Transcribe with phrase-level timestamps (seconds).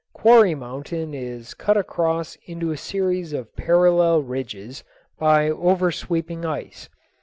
[0.13, 4.83] Quarry Mountain is cut across into a series of parallel ridges
[5.19, 6.89] by oversweeping ice.